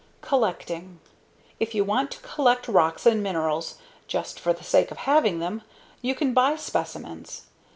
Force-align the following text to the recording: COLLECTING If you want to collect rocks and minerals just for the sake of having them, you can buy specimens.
COLLECTING 0.21 0.99
If 1.59 1.75
you 1.75 1.83
want 1.83 2.09
to 2.09 2.19
collect 2.21 2.67
rocks 2.67 3.05
and 3.05 3.21
minerals 3.21 3.75
just 4.07 4.39
for 4.39 4.51
the 4.51 4.63
sake 4.63 4.89
of 4.89 4.97
having 4.97 5.37
them, 5.37 5.61
you 6.01 6.15
can 6.15 6.33
buy 6.33 6.55
specimens. 6.55 7.43